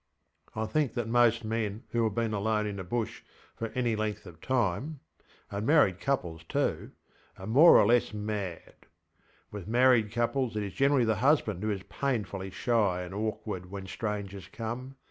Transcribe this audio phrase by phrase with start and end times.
[0.55, 3.21] I think that most men who have been alone in the Bush
[3.55, 4.97] for any length of timeŌĆöand
[5.61, 6.93] married couples tooŌĆöare
[7.47, 8.87] more or less mad.
[9.51, 13.85] With married couples it is generally the husband who is painfully shy and awkward when
[13.85, 14.95] strangers come.